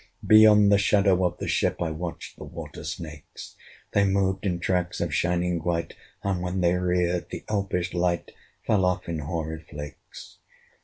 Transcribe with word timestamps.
Beyond 0.25 0.71
the 0.71 0.79
shadow 0.79 1.23
of 1.23 1.37
the 1.37 1.47
ship, 1.47 1.79
I 1.79 1.91
watched 1.91 2.35
the 2.35 2.43
water 2.43 2.83
snakes: 2.83 3.55
They 3.93 4.03
moved 4.03 4.47
in 4.47 4.57
tracks 4.59 4.99
of 4.99 5.13
shining 5.13 5.59
white, 5.59 5.93
And 6.23 6.41
when 6.41 6.61
they 6.61 6.73
reared, 6.73 7.29
the 7.29 7.43
elfish 7.47 7.93
light 7.93 8.31
Fell 8.65 8.83
off 8.83 9.07
in 9.07 9.19
hoary 9.19 9.63
flakes. 9.69 10.39